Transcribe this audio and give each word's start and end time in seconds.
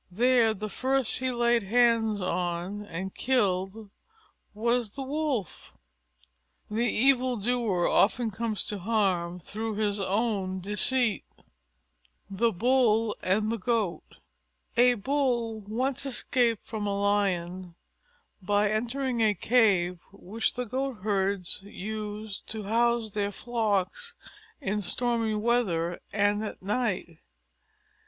There 0.09 0.55
the 0.55 0.67
first 0.67 1.19
he 1.19 1.29
laid 1.31 1.61
hands 1.61 2.19
on 2.21 2.83
and 2.85 3.13
killed 3.13 3.91
was 4.55 4.89
the 4.89 5.03
Wolf. 5.03 5.77
The 6.71 6.87
evil 6.91 7.37
doer 7.37 7.87
often 7.87 8.31
comes 8.31 8.63
to 8.65 8.79
harm 8.79 9.37
through 9.37 9.75
his 9.75 9.99
own 9.99 10.59
deceit. 10.59 11.23
THE 12.31 12.51
BULL 12.51 13.15
AND 13.21 13.51
THE 13.51 13.59
GOAT 13.59 14.17
A 14.75 14.95
Bull 14.95 15.59
once 15.67 16.03
escaped 16.07 16.65
from 16.65 16.87
a 16.87 16.99
Lion 16.99 17.75
by 18.41 18.71
entering 18.71 19.21
a 19.21 19.35
cave 19.35 19.99
which 20.11 20.55
the 20.55 20.65
Goatherds 20.65 21.59
used 21.61 22.47
to 22.47 22.63
house 22.63 23.11
their 23.11 23.31
flocks 23.31 24.15
in 24.59 24.81
stormy 24.81 25.35
weather 25.35 25.99
and 26.11 26.43
at 26.43 26.63
night. 26.63 27.19